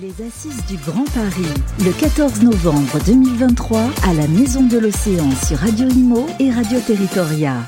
[0.00, 1.46] Les Assises du Grand Paris,
[1.84, 7.58] le 14 novembre 2023 à la Maison de l'Océan sur Radio Imo et Radio Territoria.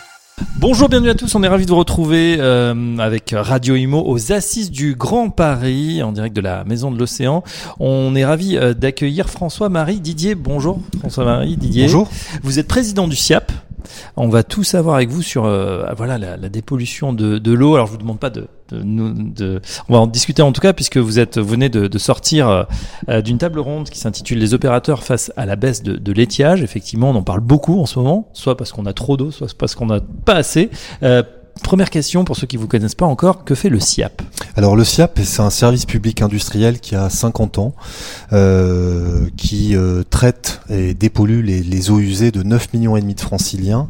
[0.59, 1.35] Bonjour, bienvenue à tous.
[1.37, 6.03] On est ravis de vous retrouver euh, avec Radio Imo aux Assises du Grand Paris
[6.03, 7.45] en direct de la Maison de l'Océan.
[7.79, 10.34] On est ravis euh, d'accueillir François-Marie Didier.
[10.34, 11.84] Bonjour François-Marie Didier.
[11.84, 12.08] Bonjour.
[12.43, 13.52] Vous êtes président du SIAP.
[14.17, 17.75] On va tout savoir avec vous sur euh, voilà la, dépollution de, de l'eau.
[17.75, 20.73] Alors je vous demande pas de, de, de- on va en discuter en tout cas
[20.73, 22.64] puisque vous êtes vous venez de, sortir euh,
[23.09, 26.63] euh, d'une table ronde qui s'intitule les opérateurs face à la baisse de, de l'étiage.
[26.63, 29.53] Effectivement, on en parle beaucoup en ce moment, soit parce qu'on a trop d'eau, soit
[29.57, 30.71] parce qu'on n'a pas assez.
[31.63, 34.23] Première question pour ceux qui vous connaissent pas encore, que fait le SIAP?
[34.56, 37.75] Alors le SIAP, c'est un service public industriel qui a 50 ans,
[38.33, 43.20] euh, qui euh, traite et dépollue les, eaux usées de 9 millions et demi de
[43.20, 43.89] franciliens.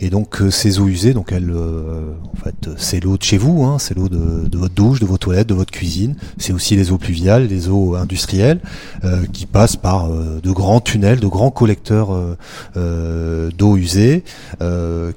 [0.00, 3.64] Et donc euh, ces eaux usées, donc elles, en fait, c'est l'eau de chez vous,
[3.64, 6.16] hein, c'est l'eau de, votre douche, de vos toilettes, de votre cuisine.
[6.38, 8.60] C'est aussi les eaux pluviales, les eaux industrielles,
[9.32, 12.16] qui passent par de grands tunnels, de grands collecteurs
[12.74, 14.24] d'eau usée,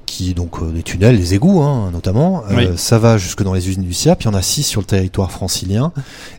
[0.06, 2.42] qui donc les tunnels, les égouts, hein, notamment.
[2.50, 2.68] Euh, Oui.
[2.76, 4.22] Ça va jusque dans les usines du SIAP.
[4.22, 5.92] Il y en a six sur le territoire francilien.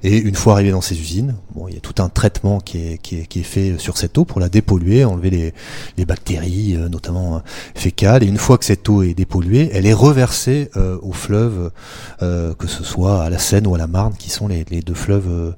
[0.04, 2.78] Et une fois arrivé dans ces usines, bon, il y a tout un traitement qui
[2.80, 5.54] est, qui est, qui est fait sur cette eau pour la dépolluer, enlever les,
[5.98, 7.40] les bactéries, euh, notamment euh,
[7.76, 8.24] fécales.
[8.24, 11.72] Et une fois que cette eau est dépolluée, elle est reversée euh, aux fleuves,
[12.22, 14.82] euh, que ce soit à la Seine ou à la Marne, qui sont les, les
[14.82, 15.52] deux fleuves euh,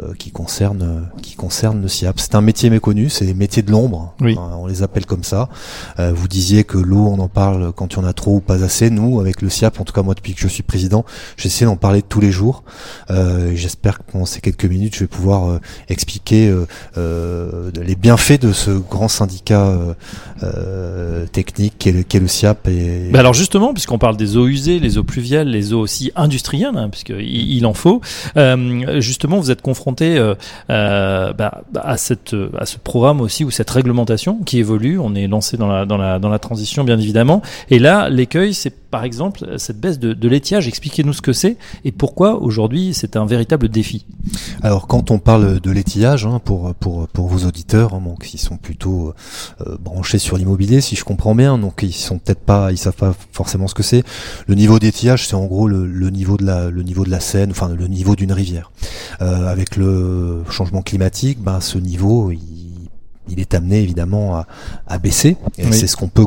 [0.00, 2.18] euh, qui concernent euh, qui concernent le SIAP.
[2.20, 4.14] C'est un métier méconnu, c'est les métiers de l'ombre.
[4.20, 4.34] Oui.
[4.36, 5.48] Euh, on les appelle comme ça.
[5.98, 8.40] Euh, vous disiez que l'eau, on en parle quand il y en a trop ou
[8.40, 8.90] pas assez.
[8.90, 11.04] Nous, avec le SIAP, en tout cas moi depuis que je suis président,
[11.36, 12.62] j'essaie d'en parler tous les jours.
[13.10, 16.52] Euh, J'espère que pendant ces quelques minutes, je vais pouvoir euh, expliquer
[16.96, 19.78] euh, les bienfaits de ce grand syndicat
[21.32, 22.68] technique qu'est le, le SIAP.
[22.68, 26.76] Et, alors justement, puisqu'on parle des eaux usées, les eaux pluviales, les eaux aussi industrielles,
[26.76, 28.00] hein, puisqu'il il en faut,
[28.98, 30.18] justement, vous êtes confronté
[30.68, 32.14] bah, à, ce
[32.82, 34.98] programme aussi, ou cette réglementation qui évolue.
[34.98, 37.42] On est lancé dans la, dans la, dans la transition, bien évidemment.
[37.70, 40.68] Et là, l'écueil, c'est par exemple cette baisse de, de l'étiage.
[40.68, 44.06] Expliquez-nous ce que c'est et pourquoi aujourd'hui c'est un véritable défi.
[44.62, 48.38] Alors quand on parle de l'étillage, hein, pour pour pour vos auditeurs, hein, donc qui
[48.38, 49.14] sont plutôt
[49.66, 52.96] euh, branchés sur l'immobilier, si je comprends bien, donc ils sont peut-être pas, ils savent
[52.96, 54.02] pas forcément ce que c'est.
[54.46, 57.20] Le niveau d'étillage, c'est en gros le, le niveau de la le niveau de la
[57.20, 58.70] Seine, enfin le niveau d'une rivière.
[59.20, 62.67] Euh, avec le changement climatique, ben ce niveau il
[63.30, 64.46] il est amené évidemment à,
[64.86, 65.72] à baisser et Oui.
[65.72, 66.26] c'est ce qu'on peut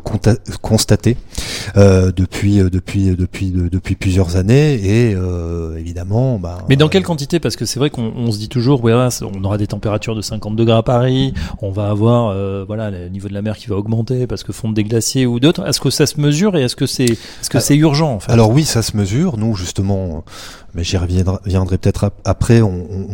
[0.61, 1.17] constater
[1.77, 6.85] euh, depuis euh, depuis depuis de- depuis plusieurs années et euh, évidemment ben, Mais dans
[6.85, 7.39] euh, quelle quantité?
[7.39, 10.21] Parce que c'est vrai qu'on on se dit toujours, c'est- on aura des températures de
[10.21, 13.67] 50 degrés à Paris, on va avoir, euh, voilà, le niveau de la mer qui
[13.67, 15.65] va augmenter parce que fondent des glaciers ou d'autres.
[15.67, 18.19] Est-ce que ça se mesure et est-ce que c'est, est-ce que Ah, c'est urgent en
[18.19, 18.31] fait?
[18.31, 19.37] Alors oui, ça se mesure.
[19.37, 20.31] Nous, justement, euh,
[20.73, 22.71] mais j'y reviendrai, reviendrai peut-être ap- après, on,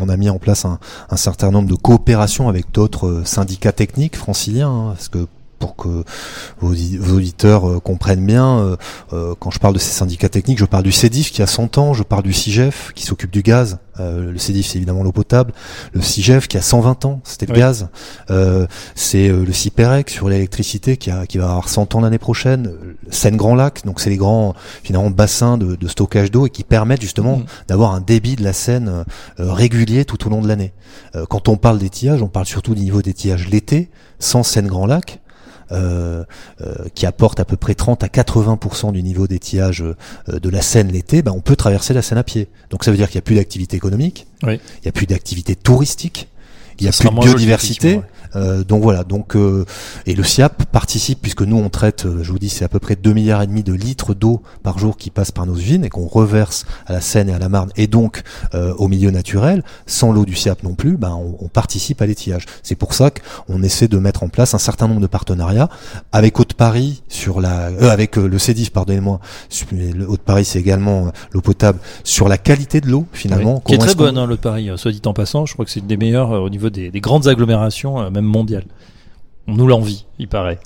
[0.10, 4.18] a mis en place un, un certain nombre de coopérations avec d'autres euh, syndicats techniques
[4.18, 5.28] franciliens, hein, parce que
[5.60, 6.04] pour que
[6.60, 6.72] vos
[7.16, 8.76] auditeurs euh, comprennent bien, euh,
[9.14, 11.78] euh, quand je parle de ces syndicats techniques, je parle du CEDIF qui a 100
[11.78, 15.12] ans, je parle du CIGEF qui s'occupe du gaz, euh, le CEDIF c'est évidemment l'eau
[15.12, 15.54] potable,
[15.94, 17.60] le CIGEF qui a 120 ans, c'était le Oui.
[17.60, 17.88] gaz,
[18.30, 22.18] euh, c'est euh, le CIPEREC sur l'électricité qui, a, qui va avoir 100 ans l'année
[22.18, 22.72] prochaine,
[23.10, 24.54] Seine-Grand Lac, donc c'est les grands
[24.84, 27.46] finalement bassins de, de stockage d'eau et qui permettent justement Mhm.
[27.68, 29.04] d'avoir un débit de la Seine
[29.38, 30.74] régulier tout au long de l'année.
[31.16, 35.20] Euh, quand on parle d'étillage, on parle surtout du niveau d'étillage l'été, sans Seine-Grand Lac.
[35.72, 36.24] Euh,
[36.62, 40.62] euh, qui apporte à peu près 30 à 80% du niveau d'étillage euh, de la
[40.62, 42.48] Seine l'été, ben on peut traverser la Seine à pied.
[42.70, 44.60] Donc ça veut dire qu'il n'y a plus d'activité économique, Oui.
[44.78, 46.30] il n'y a plus d'activité touristique,
[46.80, 48.02] il n'y a plus de biodiversité.
[48.36, 49.66] Euh, donc voilà, donc euh,
[50.06, 52.80] et le SIAP participe puisque nous on traite, euh, je vous dis, c'est à peu
[52.80, 55.86] près 2 milliards et demi de litres d'eau par jour qui passent par nos usines
[55.86, 58.24] et qu'on reverse à la Seine et à la Marne et donc
[58.54, 59.64] euh, au milieu naturel.
[59.86, 62.46] Sans l'eau du SIAP non plus, ben on, on participe à l'étillage.
[62.64, 65.70] C'est pour ça qu'on essaie de mettre en place un certain nombre de partenariats
[66.12, 69.20] avec Haute-Paris sur la, euh, avec le CEDIF, pardonnez-moi.
[69.72, 73.56] le Haute-Paris c'est également l'eau potable sur la qualité de l'eau finalement.
[73.56, 73.62] Oui.
[73.66, 75.46] Qui est très bonne, hein, le Paris, euh, soit dit en passant.
[75.46, 78.26] Je crois que c'est une des meilleures au niveau des, des grandes agglomérations, euh, même
[78.26, 78.66] mondiales.
[79.48, 80.60] On nous l'envie, il paraît.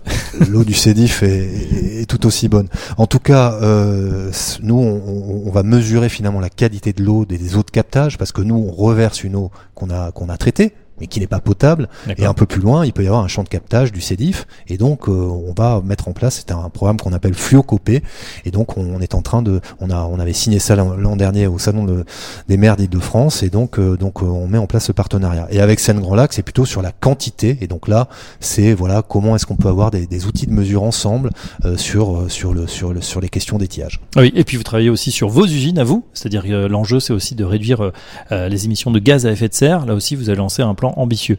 [0.49, 2.67] l'eau du Cédif est, tout aussi bonne.
[2.97, 4.31] En tout cas, euh,
[4.63, 8.41] nous, on, va mesurer finalement la qualité de l'eau des, eaux de captage parce que
[8.41, 10.73] nous, on reverse une eau qu'on a traitée.
[11.01, 11.89] Mais qui n'est pas potable.
[12.17, 14.45] Et un peu plus loin, il peut y avoir un champ de captage du CEDIF.
[14.67, 18.03] Et donc, euh, on va mettre en place, c'est un programme qu'on appelle Fluocopé.
[18.45, 21.47] Et donc, on est en train de, on a, on avait signé ça l'an dernier
[21.47, 22.05] au salon de,
[22.47, 23.41] des maires d'Île-de-France.
[23.41, 25.47] Et donc, euh, donc, on met en place ce partenariat.
[25.49, 27.57] Et avec Seine Grand Lac, c'est plutôt sur la quantité.
[27.61, 28.07] Et donc là,
[28.39, 31.31] c'est voilà comment est-ce qu'on peut avoir des, des, outils de mesure ensemble
[31.77, 33.99] sur sur le sur le sur les questions d'étiage.
[34.15, 34.31] Oui.
[34.35, 37.33] Et puis vous travaillez aussi sur vos usines à vous, c'est-à-dire que l'enjeu, c'est aussi
[37.33, 37.91] de réduire
[38.29, 39.85] les émissions de gaz à effet de serre.
[39.85, 41.37] Là aussi, vous avez lancé un plan ambitieux.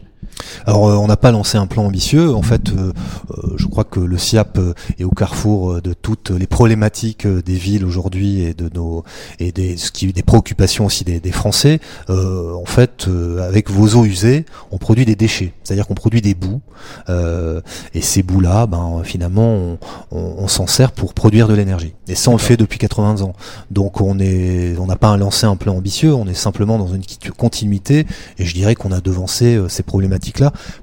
[0.65, 2.33] Alors euh, on n'a pas lancé un plan ambitieux.
[2.33, 2.93] En fait, euh,
[3.31, 4.59] euh, je crois que le SIAP
[4.99, 9.03] est au carrefour de toutes les problématiques des villes aujourd'hui et de nos
[9.39, 11.79] et des ce qui des préoccupations aussi des, des Français.
[12.09, 13.07] en fait,
[13.41, 16.61] avec vos eaux usées, on produit des déchets, c'est-à-dire qu'on produit des boues
[17.07, 19.77] et ces boues-là, ben finalement, on,
[20.11, 21.93] on, on s'en sert pour produire de l'énergie.
[22.07, 23.33] Et ça, on le fait depuis 80 ans.
[23.71, 26.13] Donc on est on n'a pas lancé un plan ambitieux.
[26.13, 27.03] On est simplement dans une
[27.37, 28.05] continuité
[28.37, 30.12] et je dirais qu'on a devancé ces problématiques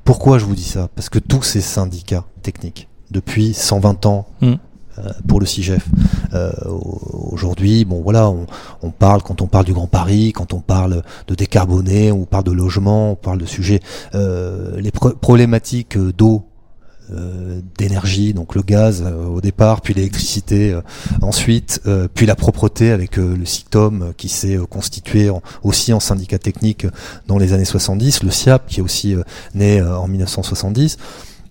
[0.05, 0.89] Pourquoi je vous dis ça?
[0.95, 4.55] Parce que tous ces syndicats techniques, depuis 120 ans, hmm.
[4.99, 5.87] euh, pour le CIGEF.
[6.33, 6.53] Euh,
[7.33, 8.31] aujourd'hui, bon voilà,
[8.83, 12.45] on, parle quand on parle du Grand Paris, quand on parle de décarboner, on parle
[12.45, 13.81] de logement, on parle de sujets,
[14.15, 16.45] euh, les problématiques d'eau
[17.79, 20.81] d'énergie, donc le gaz euh, au départ, puis l'électricité euh,
[21.23, 21.81] ensuite,
[22.15, 25.31] puis la propreté avec le SICTOM qui s'est constitué
[25.63, 26.87] aussi en syndicat technique
[27.27, 29.17] dans les années 70, le SIAP qui est aussi
[29.55, 30.97] né en 1970.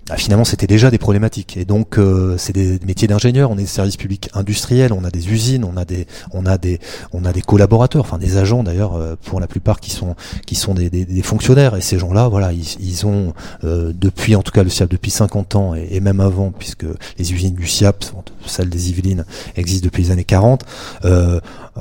[0.10, 3.62] Bah, finalement c'était déjà des problématiques et donc euh, c'est des métiers d'ingénieur on est
[3.62, 6.80] des services publics industriels on a des usines on a des on a des
[7.14, 10.16] on a des collaborateurs enfin des agents d'ailleurs euh, pour la plupart qui sont
[10.48, 13.34] qui sont des, des, des fonctionnaires et ces gens là voilà ils, ils ont
[13.64, 16.88] euh, depuis en tout cas le SIAP depuis 50 ans et, et, même avant puisque
[17.20, 18.04] les usines du SIAP
[18.48, 19.26] celles des Yvelines
[19.58, 20.66] existent depuis les années 40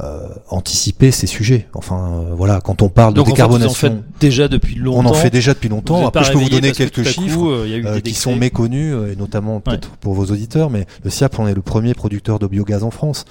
[0.01, 1.67] euh, anticiper ces sujets.
[1.75, 1.97] Enfin,
[2.31, 5.01] euh, voilà, quand on parle de décarbonation, en fait, déjà depuis longtemps.
[5.01, 6.07] On en fait déjà depuis longtemps.
[6.07, 10.27] Après, je peux vous donner quelques chiffres euh, sont méconnus, et notamment peut-être pour vos
[10.27, 13.25] auditeurs, mais le SIAP, on est le premier producteur de biogaz en France.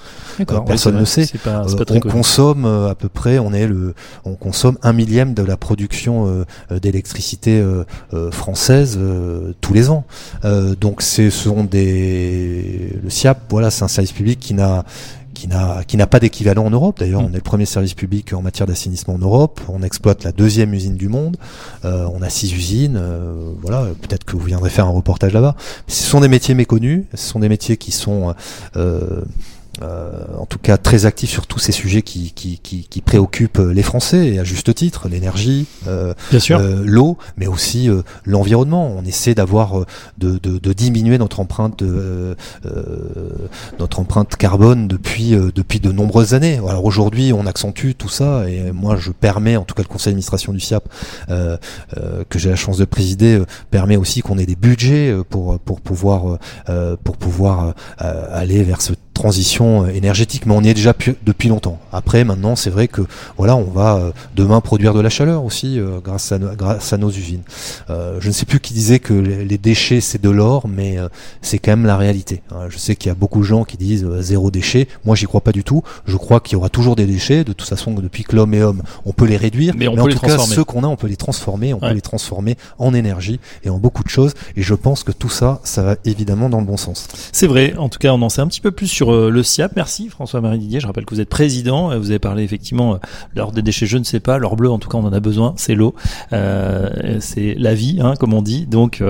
[0.66, 1.26] personne ne sait.
[1.44, 3.94] Pas, on consomme à peu près, on est le,
[4.24, 7.64] on consomme un millième de la production d'électricité
[8.30, 8.98] française
[9.60, 10.04] tous les ans.
[10.80, 14.84] donc, ce sont des, le SIAP, voilà, c'est un service public qui n'a
[15.38, 16.98] qui n'a qui n'a pas d'équivalent en Europe.
[16.98, 17.26] D'ailleurs, mm.
[17.26, 19.60] on est le premier service public en matière d'assainissement en Europe.
[19.68, 21.36] On exploite la deuxième usine du monde.
[21.84, 22.98] Euh, on a six usines.
[23.00, 25.54] Euh, voilà, peut-être que vous viendrez faire un reportage là-bas.
[25.86, 27.04] Ce sont des métiers méconnus.
[27.14, 28.34] Ce sont des métiers qui sont
[28.76, 29.22] euh,
[29.82, 33.58] euh, en tout cas très actif sur tous ces sujets qui, qui, qui, qui, préoccupent
[33.58, 36.14] les Français et à juste titre, l'énergie, euh,
[36.50, 38.92] euh l'eau, mais aussi euh, l'environnement.
[38.96, 39.84] On essaie d'avoir
[40.18, 41.82] de, de, de, diminuer notre empreinte
[43.78, 46.60] notre empreinte carbone depuis depuis de nombreuses années.
[46.68, 50.12] Alors aujourd'hui, on accentue tout ça et moi je permets, en tout cas le conseil
[50.12, 50.88] d'administration du SIAP
[51.28, 56.38] que j'ai la chance de présider, permet aussi qu'on ait des budgets pour pour pouvoir
[57.04, 60.94] pour pouvoir aller vers ce transition euh, énergétique, mais on y est déjà
[61.24, 61.78] depuis longtemps.
[61.92, 63.02] Après, maintenant, c'est vrai que
[63.36, 66.98] voilà, on va euh, demain produire de la chaleur aussi euh, grâce, à, grâce à
[66.98, 67.42] nos usines.
[67.88, 70.96] je ne sais plus qui disait que les déchets c'est de l'or, mais
[71.42, 72.42] c'est quand même la réalité.
[72.52, 72.66] Hein.
[72.68, 74.86] Je sais qu'il y a beaucoup de gens qui disent zéro déchet.
[75.04, 75.82] Moi, j'y crois pas du tout.
[76.06, 77.42] Je crois qu'il y aura toujours des déchets.
[77.44, 79.74] De toute façon, depuis que l'homme est homme, on peut les réduire.
[79.76, 81.74] Mais, on en tout cas, ceux qu'on a, on peut les transformer.
[81.74, 84.34] On peut les transformer en énergie et en beaucoup de choses.
[84.56, 87.08] Et je pense que tout ça, ça va évidemment dans le bon sens.
[87.32, 87.74] C'est vrai.
[87.76, 89.72] En tout cas, on en sait un petit peu plus sur euh, le SIAP.
[89.76, 90.80] Merci François-Marie Didier.
[90.80, 91.90] Je rappelle que vous êtes président.
[91.90, 92.98] Euh, vous avez parlé effectivement euh,
[93.34, 94.38] l'or des déchets, je ne sais pas.
[94.38, 95.54] L'or bleu, en tout cas, on en a besoin.
[95.56, 95.94] C'est l'eau.
[96.30, 98.66] c'est la vie, hein, comme on dit.
[98.66, 99.02] Donc,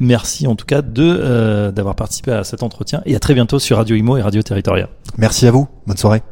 [0.00, 3.02] merci en tout cas de d'avoir participé à cet entretien.
[3.06, 4.88] Et à très bientôt sur Radio Imo et Radio Territoria.
[5.18, 5.68] Merci à vous.
[5.86, 6.22] Bonne soirée.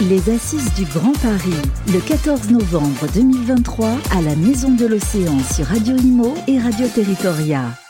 [0.00, 1.50] Les Assises du Grand Paris,
[1.92, 7.81] le 14 novembre 2023 à la Maison de l'Océan sur Radio Imo et Radio Territoria.